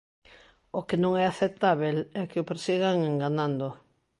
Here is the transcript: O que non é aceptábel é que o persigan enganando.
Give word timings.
O 0.79 0.81
que 0.87 0.97
non 1.03 1.13
é 1.21 1.25
aceptábel 1.27 1.97
é 2.21 2.23
que 2.29 2.41
o 2.41 2.47
persigan 2.49 2.97
enganando. 3.11 3.67